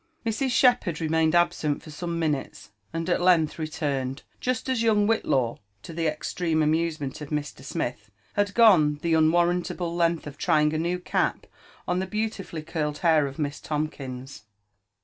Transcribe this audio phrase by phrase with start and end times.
[0.25, 0.49] Mrs.
[0.49, 5.93] Shepherd remained absent for some minutes, and at length returned, just as young Whitlaw, to
[5.93, 7.63] the extreme amusement of Mr.
[7.63, 11.45] Smith, had gone the unwarrantable length of trying a new cap
[11.87, 14.45] on the beautifully icurled hair of Miss Tomkins.